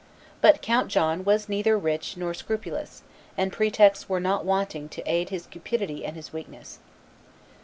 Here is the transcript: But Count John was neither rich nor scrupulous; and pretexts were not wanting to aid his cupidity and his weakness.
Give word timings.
But 0.41 0.63
Count 0.63 0.87
John 0.87 1.23
was 1.23 1.47
neither 1.47 1.77
rich 1.77 2.17
nor 2.17 2.33
scrupulous; 2.33 3.03
and 3.37 3.53
pretexts 3.53 4.09
were 4.09 4.19
not 4.19 4.43
wanting 4.43 4.89
to 4.89 5.03
aid 5.05 5.29
his 5.29 5.45
cupidity 5.45 6.03
and 6.03 6.15
his 6.15 6.33
weakness. 6.33 6.79